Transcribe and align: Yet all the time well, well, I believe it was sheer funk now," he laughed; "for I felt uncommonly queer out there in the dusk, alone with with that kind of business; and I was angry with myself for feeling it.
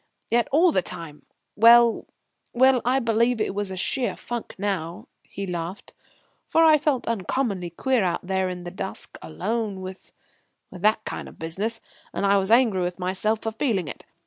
Yet 0.31 0.47
all 0.51 0.71
the 0.71 0.81
time 0.81 1.27
well, 1.55 2.07
well, 2.53 2.81
I 2.83 2.97
believe 2.97 3.39
it 3.39 3.53
was 3.53 3.79
sheer 3.79 4.15
funk 4.15 4.55
now," 4.57 5.07
he 5.21 5.45
laughed; 5.45 5.93
"for 6.49 6.63
I 6.65 6.79
felt 6.79 7.05
uncommonly 7.07 7.69
queer 7.69 8.03
out 8.03 8.25
there 8.25 8.49
in 8.49 8.63
the 8.63 8.71
dusk, 8.71 9.19
alone 9.21 9.79
with 9.81 10.11
with 10.71 10.81
that 10.81 11.05
kind 11.05 11.29
of 11.29 11.37
business; 11.37 11.81
and 12.15 12.25
I 12.25 12.37
was 12.37 12.49
angry 12.49 12.81
with 12.81 12.97
myself 12.97 13.41
for 13.41 13.51
feeling 13.51 13.87
it. 13.87 14.07